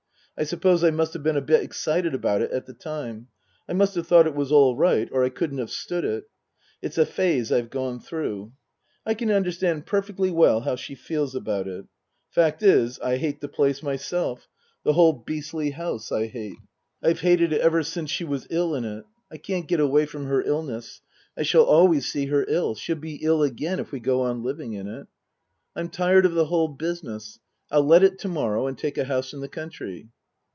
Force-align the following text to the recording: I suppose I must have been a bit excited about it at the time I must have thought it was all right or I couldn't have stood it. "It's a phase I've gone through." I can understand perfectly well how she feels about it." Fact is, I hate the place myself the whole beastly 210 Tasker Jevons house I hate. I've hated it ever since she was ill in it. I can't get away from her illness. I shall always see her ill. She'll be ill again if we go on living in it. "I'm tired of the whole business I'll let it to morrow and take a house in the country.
I 0.37 0.43
suppose 0.43 0.83
I 0.83 0.89
must 0.89 1.13
have 1.13 1.21
been 1.21 1.37
a 1.37 1.41
bit 1.41 1.61
excited 1.61 2.15
about 2.15 2.41
it 2.41 2.49
at 2.49 2.65
the 2.65 2.73
time 2.73 3.27
I 3.69 3.73
must 3.73 3.93
have 3.93 4.07
thought 4.07 4.25
it 4.25 4.33
was 4.33 4.51
all 4.51 4.75
right 4.75 5.07
or 5.11 5.23
I 5.23 5.29
couldn't 5.29 5.59
have 5.59 5.69
stood 5.69 6.03
it. 6.03 6.29
"It's 6.81 6.97
a 6.97 7.05
phase 7.05 7.51
I've 7.51 7.69
gone 7.69 7.99
through." 7.99 8.51
I 9.05 9.13
can 9.13 9.29
understand 9.29 9.85
perfectly 9.85 10.31
well 10.31 10.61
how 10.61 10.75
she 10.77 10.95
feels 10.95 11.35
about 11.35 11.67
it." 11.67 11.85
Fact 12.37 12.63
is, 12.63 12.97
I 13.01 13.17
hate 13.17 13.39
the 13.41 13.49
place 13.49 13.83
myself 13.83 14.47
the 14.83 14.93
whole 14.93 15.13
beastly 15.13 15.69
210 15.69 15.91
Tasker 15.91 15.91
Jevons 15.91 16.09
house 16.09 16.11
I 16.11 16.27
hate. 16.39 16.57
I've 17.03 17.19
hated 17.21 17.53
it 17.53 17.61
ever 17.61 17.83
since 17.83 18.09
she 18.09 18.23
was 18.23 18.47
ill 18.49 18.73
in 18.73 18.83
it. 18.83 19.03
I 19.31 19.37
can't 19.37 19.67
get 19.67 19.81
away 19.81 20.07
from 20.07 20.25
her 20.25 20.41
illness. 20.41 21.01
I 21.37 21.43
shall 21.43 21.65
always 21.65 22.11
see 22.11 22.25
her 22.27 22.45
ill. 22.47 22.73
She'll 22.73 22.95
be 22.95 23.17
ill 23.21 23.43
again 23.43 23.79
if 23.79 23.91
we 23.91 23.99
go 23.99 24.21
on 24.23 24.41
living 24.41 24.73
in 24.73 24.87
it. 24.87 25.05
"I'm 25.75 25.89
tired 25.89 26.25
of 26.25 26.33
the 26.33 26.45
whole 26.45 26.69
business 26.69 27.37
I'll 27.69 27.83
let 27.85 28.01
it 28.01 28.17
to 28.19 28.27
morrow 28.27 28.65
and 28.65 28.75
take 28.75 28.97
a 28.97 29.05
house 29.05 29.33
in 29.33 29.41
the 29.41 29.47
country. 29.49 30.09